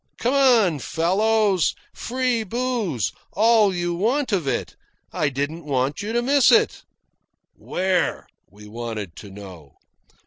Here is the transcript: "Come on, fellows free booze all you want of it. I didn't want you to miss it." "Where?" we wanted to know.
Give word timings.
"Come 0.17 0.33
on, 0.33 0.79
fellows 0.79 1.75
free 1.93 2.43
booze 2.43 3.11
all 3.33 3.71
you 3.71 3.93
want 3.93 4.31
of 4.31 4.47
it. 4.47 4.75
I 5.13 5.29
didn't 5.29 5.63
want 5.63 6.01
you 6.01 6.11
to 6.11 6.23
miss 6.23 6.51
it." 6.51 6.81
"Where?" 7.55 8.25
we 8.49 8.67
wanted 8.67 9.15
to 9.17 9.29
know. 9.29 9.75